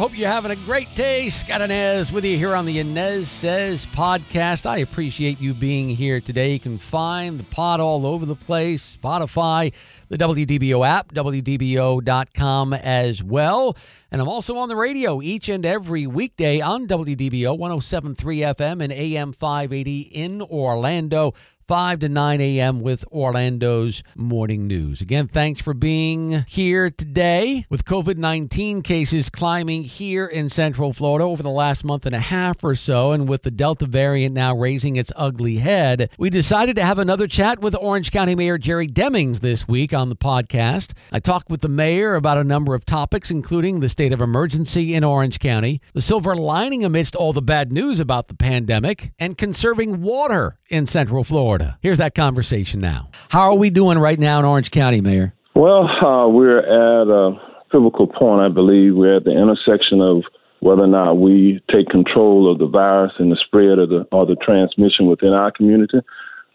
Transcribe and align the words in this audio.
Hope 0.00 0.16
you're 0.16 0.30
having 0.30 0.50
a 0.50 0.56
great 0.56 0.94
day. 0.94 1.28
Scott 1.28 1.60
Anez 1.60 2.10
with 2.10 2.24
you 2.24 2.38
here 2.38 2.54
on 2.54 2.64
the 2.64 2.78
Anez 2.78 3.26
Sez 3.26 3.84
podcast. 3.84 4.64
I 4.64 4.78
appreciate 4.78 5.42
you 5.42 5.52
being 5.52 5.90
here 5.90 6.22
today. 6.22 6.54
You 6.54 6.58
can 6.58 6.78
find 6.78 7.38
the 7.38 7.44
pod 7.44 7.80
all 7.80 8.06
over 8.06 8.24
the 8.24 8.34
place 8.34 8.96
Spotify, 8.96 9.74
the 10.08 10.16
WDBO 10.16 10.88
app, 10.88 11.12
WDBO.com 11.12 12.72
as 12.72 13.22
well. 13.22 13.76
And 14.10 14.22
I'm 14.22 14.28
also 14.28 14.56
on 14.56 14.70
the 14.70 14.74
radio 14.74 15.20
each 15.20 15.50
and 15.50 15.66
every 15.66 16.06
weekday 16.06 16.62
on 16.62 16.88
WDBO 16.88 17.58
1073 17.58 18.38
FM 18.40 18.82
and 18.82 18.92
AM 18.94 19.32
580 19.32 20.00
in 20.00 20.40
Orlando. 20.40 21.34
5 21.70 22.00
to 22.00 22.08
9 22.08 22.40
a.m. 22.40 22.80
with 22.80 23.04
Orlando's 23.12 24.02
morning 24.16 24.66
news. 24.66 25.02
Again, 25.02 25.28
thanks 25.28 25.60
for 25.60 25.72
being 25.72 26.44
here 26.48 26.90
today. 26.90 27.64
With 27.70 27.84
COVID 27.84 28.16
19 28.16 28.82
cases 28.82 29.30
climbing 29.30 29.84
here 29.84 30.26
in 30.26 30.50
Central 30.50 30.92
Florida 30.92 31.26
over 31.26 31.44
the 31.44 31.48
last 31.48 31.84
month 31.84 32.06
and 32.06 32.14
a 32.16 32.18
half 32.18 32.64
or 32.64 32.74
so, 32.74 33.12
and 33.12 33.28
with 33.28 33.44
the 33.44 33.52
Delta 33.52 33.86
variant 33.86 34.34
now 34.34 34.56
raising 34.56 34.96
its 34.96 35.12
ugly 35.14 35.54
head, 35.58 36.10
we 36.18 36.28
decided 36.28 36.74
to 36.74 36.82
have 36.82 36.98
another 36.98 37.28
chat 37.28 37.60
with 37.60 37.76
Orange 37.76 38.10
County 38.10 38.34
Mayor 38.34 38.58
Jerry 38.58 38.88
Demings 38.88 39.38
this 39.38 39.68
week 39.68 39.94
on 39.94 40.08
the 40.08 40.16
podcast. 40.16 40.94
I 41.12 41.20
talked 41.20 41.50
with 41.50 41.60
the 41.60 41.68
mayor 41.68 42.16
about 42.16 42.38
a 42.38 42.42
number 42.42 42.74
of 42.74 42.84
topics, 42.84 43.30
including 43.30 43.78
the 43.78 43.88
state 43.88 44.12
of 44.12 44.20
emergency 44.20 44.94
in 44.94 45.04
Orange 45.04 45.38
County, 45.38 45.82
the 45.94 46.02
silver 46.02 46.34
lining 46.34 46.84
amidst 46.84 47.14
all 47.14 47.32
the 47.32 47.42
bad 47.42 47.70
news 47.70 48.00
about 48.00 48.26
the 48.26 48.34
pandemic, 48.34 49.12
and 49.20 49.38
conserving 49.38 50.02
water 50.02 50.58
in 50.68 50.88
Central 50.88 51.22
Florida. 51.22 51.59
Here's 51.82 51.98
that 51.98 52.14
conversation 52.14 52.80
now. 52.80 53.08
How 53.28 53.50
are 53.50 53.54
we 53.54 53.70
doing 53.70 53.98
right 53.98 54.18
now 54.18 54.38
in 54.38 54.44
Orange 54.44 54.70
County, 54.70 55.00
Mayor? 55.00 55.32
Well, 55.54 55.84
uh, 55.84 56.28
we're 56.28 56.58
at 56.58 57.08
a 57.08 57.38
pivotal 57.70 58.06
point, 58.06 58.40
I 58.42 58.48
believe. 58.48 58.94
We're 58.94 59.16
at 59.16 59.24
the 59.24 59.32
intersection 59.32 60.00
of 60.00 60.22
whether 60.60 60.82
or 60.82 60.86
not 60.86 61.14
we 61.14 61.62
take 61.72 61.88
control 61.88 62.50
of 62.50 62.58
the 62.58 62.66
virus 62.66 63.12
and 63.18 63.32
the 63.32 63.38
spread 63.46 63.78
of 63.78 63.88
the 63.88 64.06
or 64.12 64.26
the 64.26 64.36
transmission 64.36 65.06
within 65.06 65.32
our 65.32 65.50
community. 65.50 65.98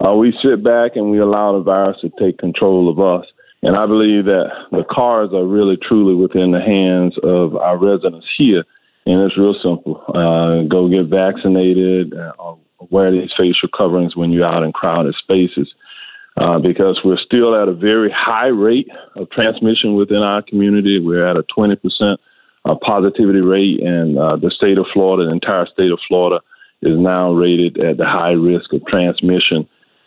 Uh, 0.03 0.13
we 0.13 0.33
sit 0.43 0.63
back 0.63 0.91
and 0.95 1.09
we 1.09 1.19
allow 1.19 1.53
the 1.53 1.63
virus 1.63 1.97
to 2.01 2.11
take 2.19 2.37
control 2.37 2.89
of 2.89 2.99
us. 2.99 3.25
And 3.63 3.75
I 3.75 3.87
believe 3.87 4.25
that 4.25 4.49
the 4.71 4.83
cars 4.89 5.31
are 5.33 5.45
really 5.45 5.77
truly 5.77 6.13
within 6.13 6.51
the 6.51 6.61
hands 6.61 7.15
of 7.23 7.55
our 7.55 7.77
residents 7.77 8.27
here. 8.37 8.63
And 9.07 9.21
it's 9.21 9.37
real 9.37 9.55
simple. 9.63 10.03
Uh, 10.09 10.67
go 10.67 10.87
get 10.87 11.05
vaccinated, 11.05 12.13
uh, 12.13 12.55
wear 12.89 13.11
these 13.11 13.31
facial 13.37 13.69
coverings 13.75 14.15
when 14.15 14.31
you're 14.31 14.45
out 14.45 14.63
in 14.63 14.71
crowded 14.71 15.15
spaces. 15.15 15.73
Uh, 16.37 16.59
because 16.59 16.99
we're 17.05 17.17
still 17.17 17.55
at 17.55 17.69
a 17.69 17.73
very 17.73 18.11
high 18.13 18.47
rate 18.47 18.89
of 19.15 19.29
transmission 19.29 19.95
within 19.95 20.17
our 20.17 20.41
community. 20.41 20.99
We're 20.99 21.25
at 21.25 21.37
a 21.37 21.43
20% 21.43 22.17
uh, 22.65 22.75
positivity 22.85 23.39
rate, 23.39 23.81
and 23.81 24.17
uh, 24.17 24.35
the 24.35 24.51
state 24.51 24.77
of 24.77 24.85
Florida, 24.91 25.27
the 25.27 25.31
entire 25.31 25.65
state 25.67 25.91
of 25.91 25.99
Florida, 26.09 26.43
is 26.81 26.97
now 26.99 27.31
rated 27.31 27.77
at 27.77 27.95
the 27.95 28.05
high 28.05 28.31
risk 28.31 28.73
of 28.73 28.85
transmission. 28.85 29.65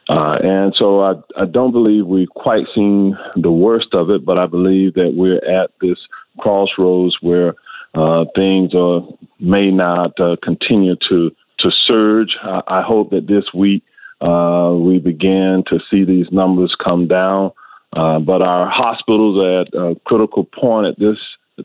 Uh, 0.09 0.37
and 0.43 0.75
so 0.79 1.01
I, 1.01 1.13
I 1.37 1.45
don't 1.45 1.73
believe 1.73 2.07
we've 2.07 2.29
quite 2.29 2.65
seen 2.75 3.17
the 3.37 3.51
worst 3.51 3.89
of 3.95 4.11
it, 4.11 4.25
but 4.25 4.39
I 4.39 4.47
believe 4.47 4.95
that 4.95 5.13
we're 5.15 5.45
at 5.45 5.71
this 5.81 5.99
crossroads 6.39 7.17
where 7.21 7.55
uh, 7.95 8.25
things 8.35 8.75
are, 8.75 9.01
may 9.39 9.71
not 9.71 10.19
uh, 10.21 10.37
continue 10.43 10.97
to 11.09 11.31
to 11.61 11.71
surge. 11.87 12.37
I, 12.43 12.63
I 12.69 12.83
hope 12.83 13.11
that 13.11 13.27
this 13.27 13.45
week 13.55 13.83
uh, 14.21 14.75
we 14.77 14.99
begin 14.99 15.65
to 15.69 15.79
see 15.91 16.05
these 16.05 16.27
numbers 16.31 16.75
come 16.83 17.09
down. 17.09 17.53
Uh, 17.93 18.19
but 18.19 18.43
our 18.43 18.69
hospitals 18.69 19.39
are 19.39 19.61
at 19.63 19.69
a 19.75 20.01
critical 20.05 20.45
point 20.45 20.87
at 20.87 20.99
this 20.99 21.17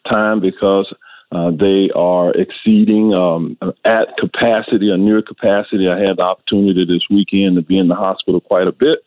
time 0.09 0.39
because 0.39 0.93
uh, 1.31 1.51
they 1.51 1.89
are 1.95 2.31
exceeding 2.31 3.13
um, 3.13 3.57
at 3.85 4.15
capacity 4.17 4.89
or 4.89 4.97
near 4.97 5.21
capacity. 5.21 5.89
I 5.89 5.99
had 5.99 6.17
the 6.17 6.21
opportunity 6.21 6.85
this 6.85 7.03
weekend 7.09 7.55
to 7.55 7.61
be 7.61 7.77
in 7.77 7.87
the 7.87 7.95
hospital 7.95 8.39
quite 8.39 8.67
a 8.67 8.71
bit 8.71 8.99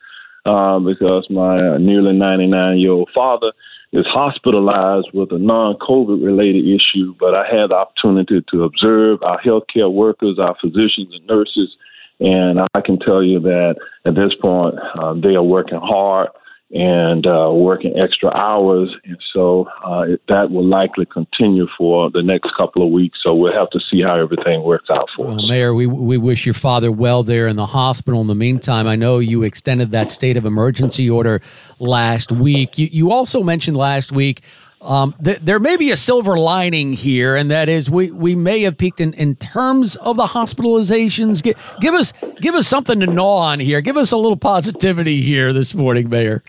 uh, 0.45 0.79
because 0.81 1.27
my 1.31 1.79
nearly 1.79 2.13
99 2.13 2.79
year 2.79 2.93
old 2.93 3.11
father 3.15 3.53
is 3.97 4.07
hospitalized 4.07 5.09
with 5.15 5.33
a 5.33 5.39
non-COVID 5.39 6.23
related 6.23 6.67
issue, 6.67 7.15
but 7.19 7.35
I 7.35 7.47
had 7.47 7.71
the 7.71 7.77
opportunity 7.77 8.45
to 8.53 8.65
observe 8.65 9.23
our 9.23 9.41
healthcare 9.41 9.91
workers, 9.91 10.39
our 10.39 10.55
physicians 10.61 11.15
and 11.15 11.27
nurses, 11.27 11.75
and 12.21 12.61
I 12.61 12.81
can 12.85 12.99
tell 12.99 13.23
you 13.23 13.41
that 13.41 13.77
at 14.05 14.15
this 14.15 14.35
point 14.41 14.75
uh, 14.99 15.15
they 15.15 15.35
are 15.35 15.43
working 15.43 15.81
hard 15.83 16.29
and 16.73 17.27
uh, 17.27 17.51
working 17.53 17.97
extra 17.97 18.29
hours, 18.31 18.93
and 19.05 19.17
so 19.33 19.69
uh, 19.85 20.05
that 20.29 20.51
will 20.51 20.67
likely 20.67 21.07
continue 21.07 21.67
for 21.79 22.11
the 22.11 22.23
next 22.23 22.51
couple 22.57 22.85
of 22.85 22.91
weeks. 22.91 23.19
So 23.23 23.35
we'll 23.35 23.53
have 23.53 23.71
to 23.71 23.81
see 23.91 24.03
how 24.03 24.17
everything 24.17 24.63
works 24.63 24.91
out 24.91 25.09
for 25.15 25.27
well, 25.27 25.39
us. 25.39 25.49
Mayor, 25.49 25.75
we 25.75 25.87
we 25.87 26.19
wish 26.19 26.45
your 26.45 26.55
father 26.55 26.91
well 26.91 27.23
there 27.23 27.47
in 27.47 27.55
the 27.55 27.67
hospital. 27.67 28.21
In 28.21 28.27
the 28.27 28.35
meantime, 28.35 28.89
I 28.89 28.97
know 28.97 29.21
you 29.21 29.45
extended 29.45 29.93
that 29.93 30.11
state 30.11 30.37
of 30.37 30.45
emergency 30.45 31.09
order 31.09 31.41
last 31.79 32.33
week. 32.33 32.79
You 32.79 32.89
you 32.91 33.13
also 33.13 33.43
mentioned 33.43 33.77
last 33.77 34.11
week. 34.11 34.43
Um, 34.81 35.15
th- 35.23 35.41
there 35.43 35.59
may 35.59 35.77
be 35.77 35.91
a 35.91 35.97
silver 35.97 36.39
lining 36.39 36.93
here, 36.93 37.35
and 37.35 37.51
that 37.51 37.69
is 37.69 37.91
we, 37.91 38.11
we 38.11 38.35
may 38.35 38.63
have 38.63 38.77
peaked 38.77 39.01
in, 39.01 39.15
in 39.15 39.35
terms 39.35 39.97
of 39.97 40.17
the 40.17 40.27
hospitalizations. 40.27 41.43
Give, 41.43 41.57
give 41.81 41.95
us 41.95 42.13
give 42.41 42.55
us 42.55 42.69
something 42.69 43.01
to 43.01 43.07
gnaw 43.07 43.39
on 43.39 43.59
here. 43.59 43.81
Give 43.81 43.97
us 43.97 44.13
a 44.13 44.17
little 44.17 44.37
positivity 44.37 45.23
here 45.23 45.53
this 45.53 45.75
morning, 45.75 46.09
Mayor. 46.09 46.43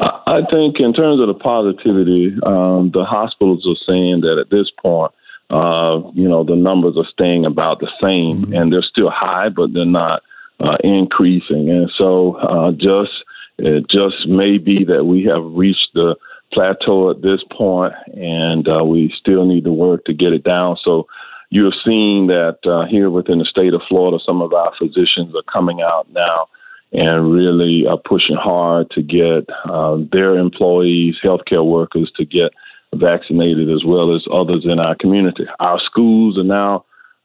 I 0.00 0.40
think 0.50 0.80
in 0.80 0.92
terms 0.92 1.20
of 1.20 1.28
the 1.28 1.34
positivity, 1.34 2.34
um, 2.44 2.90
the 2.92 3.04
hospitals 3.04 3.64
are 3.68 3.78
saying 3.86 4.22
that 4.22 4.38
at 4.40 4.50
this 4.50 4.70
point, 4.82 5.12
uh, 5.50 6.00
you 6.14 6.28
know, 6.28 6.42
the 6.42 6.56
numbers 6.56 6.96
are 6.96 7.06
staying 7.12 7.44
about 7.44 7.78
the 7.78 7.90
same, 8.00 8.42
mm-hmm. 8.42 8.54
and 8.54 8.72
they're 8.72 8.82
still 8.82 9.10
high, 9.10 9.50
but 9.50 9.72
they're 9.72 9.84
not 9.84 10.22
uh, 10.58 10.76
increasing. 10.82 11.70
And 11.70 11.90
so, 11.96 12.36
uh, 12.36 12.72
just 12.72 13.12
it 13.58 13.88
just 13.88 14.26
may 14.26 14.58
be 14.58 14.84
that 14.84 15.04
we 15.04 15.24
have 15.24 15.44
reached 15.44 15.90
the 15.94 16.16
plateau 16.52 17.10
at 17.10 17.22
this 17.22 17.40
point, 17.50 17.94
and 18.14 18.68
uh, 18.68 18.84
we 18.84 19.12
still 19.18 19.46
need 19.46 19.64
to 19.64 19.72
work 19.72 20.04
to 20.04 20.14
get 20.14 20.32
it 20.32 20.44
down. 20.44 20.76
So. 20.84 21.06
You 21.50 21.66
have 21.66 21.74
seen 21.84 22.26
that 22.28 22.58
uh, 22.66 22.84
here 22.90 23.10
within 23.10 23.38
the 23.38 23.44
state 23.44 23.74
of 23.74 23.82
Florida, 23.88 24.18
some 24.26 24.42
of 24.42 24.52
our 24.52 24.72
physicians 24.76 25.36
are 25.36 25.52
coming 25.52 25.82
out 25.82 26.10
now 26.10 26.48
and 26.94 27.32
really 27.32 27.86
are 27.86 27.98
pushing 27.98 28.34
hard 28.34 28.90
to 28.92 29.02
get 29.02 29.48
uh, 29.64 29.98
their 30.10 30.36
employees, 30.36 31.16
healthcare 31.22 31.64
workers, 31.64 32.10
to 32.16 32.24
get 32.24 32.52
vaccinated 32.94 33.68
as 33.70 33.84
well 33.84 34.14
as 34.14 34.22
others 34.32 34.64
in 34.64 34.78
our 34.78 34.94
community. 34.94 35.44
Our 35.58 35.80
schools 35.84 36.38
are 36.38 36.44
now 36.44 36.84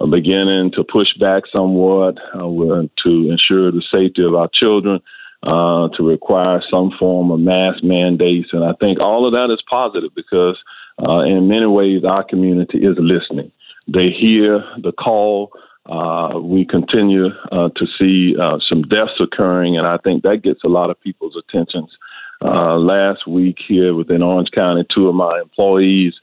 beginning 0.09 0.71
to 0.71 0.83
push 0.83 1.13
back 1.19 1.43
somewhat 1.51 2.17
uh, 2.33 2.39
to 2.39 3.29
ensure 3.29 3.71
the 3.71 3.83
safety 3.91 4.23
of 4.23 4.33
our 4.33 4.49
children, 4.53 4.99
uh, 5.43 5.87
to 5.95 6.03
require 6.03 6.61
some 6.69 6.91
form 6.99 7.31
of 7.31 7.39
mask 7.39 7.83
mandates. 7.83 8.49
And 8.51 8.63
I 8.63 8.73
think 8.79 8.99
all 8.99 9.25
of 9.25 9.33
that 9.33 9.53
is 9.53 9.63
positive 9.69 10.11
because, 10.15 10.57
uh, 11.01 11.19
in 11.19 11.47
many 11.47 11.65
ways, 11.65 12.03
our 12.03 12.23
community 12.23 12.79
is 12.79 12.97
listening. 12.99 13.51
They 13.87 14.09
hear 14.09 14.63
the 14.81 14.91
call 14.91 15.51
uh, 15.89 16.39
we 16.39 16.65
continue 16.65 17.29
uh, 17.51 17.69
to 17.75 17.85
see 17.97 18.35
uh, 18.39 18.59
some 18.67 18.83
deaths 18.83 19.19
occurring, 19.19 19.75
and 19.75 19.87
I 19.87 19.97
think 19.97 20.21
that 20.21 20.43
gets 20.43 20.63
a 20.63 20.67
lot 20.67 20.91
of 20.91 21.01
people's 21.01 21.35
attentions. 21.35 21.89
Last 22.41 23.27
week 23.27 23.57
here 23.67 23.95
within 23.95 24.21
Orange 24.21 24.51
County, 24.53 24.85
two 24.93 25.09
of 25.09 25.15
my 25.15 25.39
employees 25.41 26.13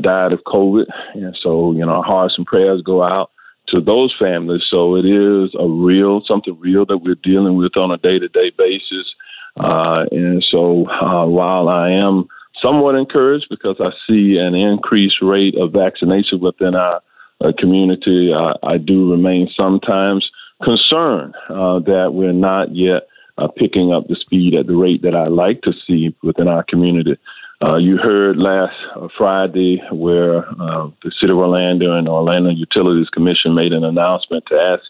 died 0.00 0.32
of 0.32 0.40
COVID, 0.46 0.86
and 1.14 1.36
so 1.40 1.72
you 1.72 1.86
know, 1.86 1.92
our 1.92 2.02
hearts 2.02 2.34
and 2.36 2.46
prayers 2.46 2.82
go 2.82 3.02
out 3.02 3.30
to 3.68 3.80
those 3.80 4.14
families. 4.18 4.62
So 4.70 4.96
it 4.96 5.06
is 5.06 5.54
a 5.58 5.66
real, 5.66 6.22
something 6.26 6.58
real 6.60 6.86
that 6.86 6.98
we're 6.98 7.16
dealing 7.16 7.56
with 7.56 7.76
on 7.76 7.90
a 7.90 7.98
day 7.98 8.18
to 8.18 8.28
day 8.28 8.50
basis. 8.56 9.14
Uh, 9.58 10.04
and 10.10 10.44
so 10.50 10.88
uh, 10.88 11.26
while 11.26 11.68
I 11.68 11.90
am 11.90 12.26
somewhat 12.60 12.94
encouraged 12.94 13.46
because 13.50 13.76
I 13.80 13.90
see 14.06 14.36
an 14.38 14.54
increased 14.54 15.16
rate 15.22 15.54
of 15.56 15.72
vaccination 15.72 16.40
within 16.40 16.74
our 16.74 17.00
uh, 17.44 17.52
community, 17.58 18.32
I 18.62 18.78
do 18.78 19.10
remain 19.10 19.48
sometimes 19.56 20.28
concerned 20.62 21.34
uh, 21.48 21.80
that 21.80 22.10
we're 22.14 22.32
not 22.32 22.74
yet 22.74 23.06
uh, 23.38 23.48
picking 23.48 23.92
up 23.92 24.06
the 24.08 24.16
speed 24.16 24.54
at 24.54 24.66
the 24.66 24.76
rate 24.76 25.02
that 25.02 25.14
I 25.14 25.26
like 25.26 25.62
to 25.62 25.72
see 25.86 26.14
within 26.22 26.48
our 26.48 26.62
community. 26.62 27.16
Uh, 27.62 27.76
you 27.76 27.96
heard 27.96 28.36
last 28.36 28.74
uh, 28.96 29.08
Friday 29.16 29.80
where 29.92 30.46
uh, 30.60 30.88
the 31.02 31.12
City 31.20 31.32
of 31.32 31.38
Orlando 31.38 31.96
and 31.96 32.08
Orlando 32.08 32.50
Utilities 32.50 33.08
Commission 33.08 33.54
made 33.54 33.72
an 33.72 33.84
announcement 33.84 34.44
to 34.48 34.56
ask 34.56 34.82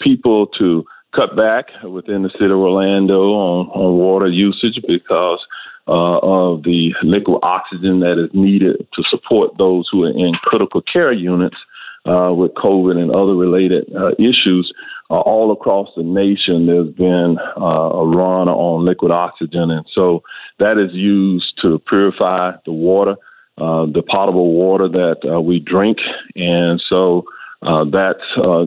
people 0.00 0.46
to 0.58 0.84
cut 1.14 1.36
back 1.36 1.66
within 1.84 2.22
the 2.22 2.30
City 2.30 2.46
of 2.46 2.58
Orlando 2.58 3.30
on, 3.32 3.68
on 3.68 3.98
water 3.98 4.28
usage 4.28 4.82
because 4.86 5.44
uh, 5.88 6.18
of 6.22 6.62
the 6.64 6.92
liquid 7.02 7.38
oxygen 7.42 8.00
that 8.00 8.22
is 8.22 8.30
needed 8.34 8.86
to 8.94 9.02
support 9.08 9.56
those 9.56 9.88
who 9.90 10.04
are 10.04 10.10
in 10.10 10.32
critical 10.42 10.82
care 10.82 11.12
units 11.12 11.56
uh, 12.06 12.32
with 12.32 12.54
COVID 12.54 12.96
and 12.96 13.10
other 13.10 13.34
related 13.34 13.90
uh, 13.94 14.12
issues 14.12 14.72
uh, 15.10 15.20
all 15.20 15.52
across 15.52 15.88
the 15.96 16.02
nation, 16.02 16.66
there's 16.66 16.92
been 16.94 17.36
uh, 17.56 17.90
a 18.00 18.06
run 18.06 18.48
on 18.48 18.84
liquid 18.84 19.12
oxygen. 19.12 19.70
And 19.70 19.86
so 19.94 20.22
that 20.58 20.78
is 20.78 20.94
used 20.94 21.52
to 21.62 21.78
purify 21.86 22.52
the 22.64 22.72
water, 22.72 23.16
uh, 23.58 23.86
the 23.86 24.02
potable 24.08 24.52
water 24.52 24.88
that 24.88 25.16
uh, 25.28 25.40
we 25.40 25.60
drink. 25.60 25.98
And 26.34 26.82
so 26.88 27.24
that's 27.62 28.22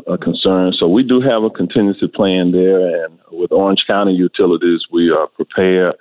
a 0.07 0.17
concern. 0.17 0.73
So 0.77 0.87
we 0.87 1.03
do 1.03 1.21
have 1.21 1.43
a 1.43 1.49
contingency 1.49 2.07
plan 2.07 2.51
there. 2.51 3.05
And 3.05 3.17
with 3.31 3.51
Orange 3.51 3.83
County 3.87 4.13
Utilities, 4.13 4.81
we 4.91 5.09
are 5.09 5.27
prepared 5.27 5.95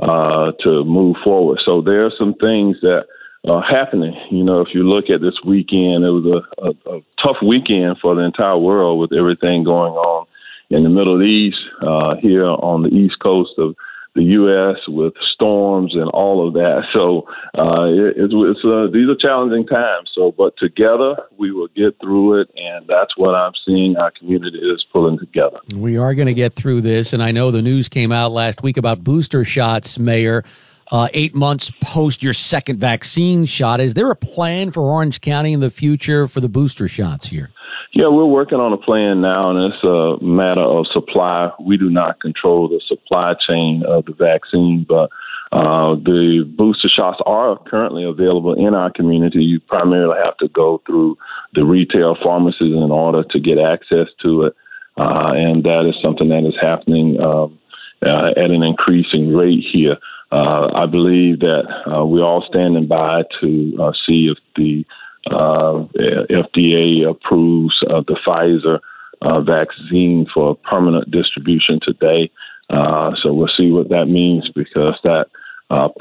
to 0.00 0.84
move 0.84 1.16
forward. 1.24 1.60
So 1.64 1.82
there 1.82 2.06
are 2.06 2.12
some 2.18 2.34
things 2.34 2.76
that 2.82 3.06
uh, 3.48 3.60
happening. 3.62 4.14
You 4.30 4.44
know, 4.44 4.60
if 4.60 4.68
you 4.74 4.82
look 4.82 5.10
at 5.10 5.20
this 5.20 5.38
weekend, 5.44 6.04
it 6.04 6.10
was 6.10 6.26
a, 6.26 6.66
a, 6.66 6.96
a 6.96 7.00
tough 7.22 7.38
weekend 7.42 7.98
for 8.00 8.14
the 8.14 8.22
entire 8.22 8.58
world 8.58 9.00
with 9.00 9.12
everything 9.12 9.64
going 9.64 9.94
on 9.94 10.26
in 10.70 10.82
the 10.82 10.90
Middle 10.90 11.22
East, 11.22 11.58
uh, 11.80 12.16
here 12.20 12.44
on 12.44 12.82
the 12.82 12.90
East 12.90 13.18
Coast 13.20 13.52
of 13.58 13.74
the 14.14 14.22
U.S. 14.22 14.76
with 14.88 15.14
storms 15.32 15.94
and 15.94 16.10
all 16.10 16.46
of 16.46 16.54
that. 16.54 16.82
So 16.92 17.26
uh, 17.56 17.84
it, 17.84 18.14
it's, 18.16 18.34
it's 18.34 18.64
uh, 18.64 18.88
these 18.92 19.08
are 19.08 19.16
challenging 19.18 19.66
times. 19.66 20.10
So, 20.14 20.34
but 20.36 20.56
together 20.58 21.16
we 21.38 21.52
will 21.52 21.68
get 21.68 21.98
through 22.00 22.40
it, 22.40 22.50
and 22.56 22.86
that's 22.86 23.16
what 23.16 23.34
I'm 23.34 23.52
seeing. 23.64 23.96
Our 23.96 24.10
community 24.10 24.58
is 24.58 24.84
pulling 24.92 25.18
together. 25.18 25.58
We 25.74 25.96
are 25.96 26.14
going 26.14 26.26
to 26.26 26.34
get 26.34 26.54
through 26.54 26.82
this, 26.82 27.12
and 27.12 27.22
I 27.22 27.30
know 27.30 27.50
the 27.50 27.62
news 27.62 27.88
came 27.88 28.12
out 28.12 28.32
last 28.32 28.62
week 28.62 28.76
about 28.76 29.04
booster 29.04 29.44
shots, 29.44 29.98
Mayor 29.98 30.44
uh, 30.90 31.08
eight 31.12 31.34
months 31.34 31.72
post 31.82 32.22
your 32.22 32.34
second 32.34 32.78
vaccine 32.78 33.46
shot. 33.46 33.80
Is 33.80 33.94
there 33.94 34.10
a 34.10 34.16
plan 34.16 34.70
for 34.70 34.82
Orange 34.82 35.20
County 35.20 35.52
in 35.52 35.60
the 35.60 35.70
future 35.70 36.28
for 36.28 36.40
the 36.40 36.48
booster 36.48 36.88
shots 36.88 37.26
here? 37.26 37.50
Yeah, 37.92 38.08
we're 38.08 38.26
working 38.26 38.58
on 38.58 38.72
a 38.72 38.76
plan 38.76 39.20
now, 39.20 39.50
and 39.50 39.72
it's 39.72 39.82
a 39.82 40.22
matter 40.22 40.60
of 40.60 40.86
supply. 40.92 41.50
We 41.60 41.76
do 41.78 41.88
not 41.88 42.20
control 42.20 42.68
the 42.68 42.80
supply 42.86 43.34
chain 43.48 43.82
of 43.86 44.04
the 44.04 44.12
vaccine, 44.12 44.84
but 44.86 45.10
uh, 45.52 45.96
the 45.96 46.44
booster 46.56 46.88
shots 46.94 47.18
are 47.24 47.58
currently 47.66 48.04
available 48.04 48.52
in 48.54 48.74
our 48.74 48.92
community. 48.92 49.42
You 49.42 49.60
primarily 49.60 50.16
have 50.22 50.36
to 50.38 50.48
go 50.48 50.82
through 50.86 51.16
the 51.54 51.64
retail 51.64 52.16
pharmacies 52.22 52.74
in 52.74 52.90
order 52.90 53.24
to 53.24 53.40
get 53.40 53.58
access 53.58 54.08
to 54.22 54.44
it, 54.44 54.56
uh, 54.98 55.32
and 55.34 55.64
that 55.64 55.88
is 55.88 55.94
something 56.02 56.28
that 56.28 56.46
is 56.46 56.54
happening 56.60 57.18
um, 57.20 57.58
uh, 58.04 58.30
at 58.36 58.50
an 58.50 58.62
increasing 58.62 59.34
rate 59.34 59.64
here. 59.72 59.96
Uh, 60.30 60.68
I 60.74 60.86
believe 60.86 61.40
that 61.40 61.64
uh, 61.86 62.04
we're 62.04 62.24
all 62.24 62.44
standing 62.46 62.86
by 62.86 63.22
to 63.40 63.78
uh, 63.80 63.92
see 64.06 64.30
if 64.30 64.38
the 64.56 64.84
uh, 65.30 65.84
FDA 66.30 67.08
approves 67.08 67.74
the 67.80 68.16
Pfizer 68.26 68.80
uh, 69.22 69.40
vaccine 69.40 70.26
for 70.32 70.54
permanent 70.56 71.10
distribution 71.10 71.80
today. 71.82 72.30
Uh, 72.68 73.12
so 73.22 73.32
we'll 73.32 73.48
see 73.56 73.70
what 73.70 73.88
that 73.88 74.06
means 74.06 74.48
because 74.54 74.94
that 75.02 75.28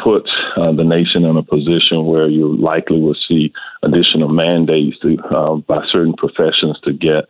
puts 0.03 0.29
the 0.56 0.83
nation 0.83 1.24
in 1.24 1.35
a 1.38 1.44
position 1.44 2.06
where 2.06 2.27
you 2.27 2.57
likely 2.57 3.01
will 3.01 3.18
see 3.27 3.51
additional 3.83 4.29
mandates 4.29 4.97
to, 5.00 5.18
by 5.68 5.85
certain 5.91 6.13
professions 6.13 6.77
to 6.83 6.91
get 6.91 7.25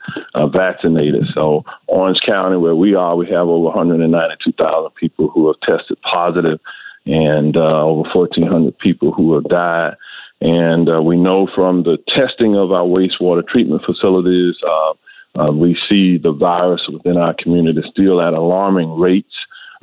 vaccinated. 0.51 1.25
So 1.33 1.63
Orange 1.87 2.19
County, 2.25 2.57
where 2.57 2.75
we 2.75 2.95
are, 2.95 3.15
we 3.15 3.27
have 3.27 3.47
over 3.47 3.65
192,000 3.65 4.95
people 4.95 5.29
who 5.29 5.47
have 5.47 5.59
tested 5.61 5.97
positive 6.01 6.59
and 7.07 7.55
uh, 7.55 7.83
over 7.83 8.09
1,400 8.13 8.77
people 8.79 9.11
who 9.11 9.33
have 9.35 9.45
died. 9.45 9.95
And 10.41 10.89
uh, 10.89 11.01
we 11.01 11.17
know 11.17 11.47
from 11.55 11.83
the 11.83 11.97
testing 12.07 12.55
of 12.55 12.71
our 12.71 12.85
wastewater 12.85 13.47
treatment 13.47 13.81
facilities, 13.85 14.55
uh, 14.65 14.93
uh 15.39 15.51
we 15.51 15.77
see 15.89 16.17
the 16.17 16.31
virus 16.31 16.81
within 16.91 17.17
our 17.17 17.35
community 17.41 17.81
still 17.91 18.21
at 18.21 18.33
alarming 18.33 18.99
rates. 18.99 19.33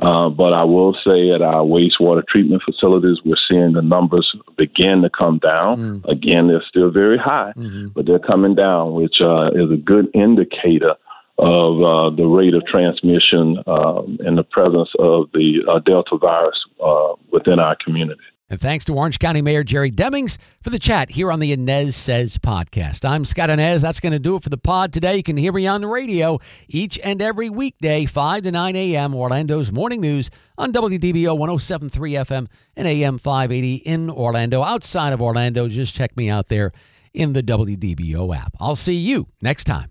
Uh, 0.01 0.29
but 0.29 0.53
I 0.53 0.65
will 0.65 0.93
say 1.05 1.31
at 1.31 1.41
our 1.41 1.63
wastewater 1.63 2.27
treatment 2.27 2.63
facilities, 2.65 3.19
we're 3.25 3.37
seeing 3.49 3.73
the 3.73 3.83
numbers 3.83 4.29
begin 4.57 5.03
to 5.03 5.11
come 5.11 5.39
down. 5.39 6.03
Mm. 6.03 6.11
Again, 6.11 6.49
they're 6.49 6.65
still 6.69 6.91
very 6.91 7.17
high, 7.17 7.53
mm-hmm. 7.57 7.89
but 7.95 8.05
they're 8.05 8.19
coming 8.19 8.57
down, 8.57 8.95
which 8.95 9.21
uh, 9.21 9.51
is 9.55 9.71
a 9.71 9.77
good 9.77 10.09
indicator 10.13 10.97
of 11.39 11.83
uh, 11.83 12.17
the 12.17 12.27
rate 12.27 12.55
of 12.55 12.65
transmission 12.67 13.59
um, 13.67 14.19
and 14.21 14.39
the 14.39 14.45
presence 14.45 14.89
of 14.99 15.31
the 15.33 15.61
uh, 15.69 15.81
Delta 15.81 16.17
virus 16.17 16.59
uh, 16.85 17.15
within 17.33 17.59
our 17.59 17.77
community. 17.85 18.21
And 18.51 18.61
thanks 18.61 18.85
to 18.85 18.95
Orange 18.95 19.19
County 19.19 19.41
Mayor 19.41 19.65
Jerry 19.65 19.91
Demings 19.91 20.37
for 20.63 20.71
the 20.71 20.79
chat 20.79 21.11
here 21.11 21.33
on 21.33 21.41
the 21.41 21.57
Anez 21.57 21.95
Sez 21.95 22.37
podcast. 22.39 23.09
I'm 23.09 23.25
Scott 23.25 23.49
Anez. 23.49 23.81
That's 23.81 24.01
going 24.01 24.13
to 24.13 24.19
do 24.19 24.37
it 24.37 24.43
for 24.43 24.51
the 24.51 24.59
pod 24.59 24.93
today. 24.93 25.17
You 25.17 25.23
can 25.23 25.39
hear 25.39 25.51
me 25.51 25.67
on 25.67 25.81
the 25.81 25.89
radio 25.89 26.39
each 26.69 26.99
and 27.03 27.23
every 27.23 27.49
weekday, 27.49 28.05
5 28.05 28.43
to 28.43 28.53
9 28.53 28.77
a.m. 28.77 29.15
Orlando's 29.15 29.73
morning 29.73 30.03
news 30.03 30.31
on 30.59 30.73
WDBO 30.75 31.39
107.3 31.39 31.91
FM 31.91 32.47
and 32.77 32.87
AM 32.87 33.19
580 33.19 33.75
in 33.77 34.11
Orlando. 34.11 34.63
Outside 34.63 35.15
of 35.15 35.23
Orlando, 35.23 35.67
just 35.67 35.95
check 35.95 36.15
me 36.15 36.29
out 36.29 36.49
there 36.49 36.73
in 37.15 37.33
the 37.33 37.43
WDBO 37.43 38.37
app. 38.37 38.55
I'll 38.61 38.77
see 38.77 38.95
you 38.97 39.27
next 39.41 39.65
time. 39.65 39.91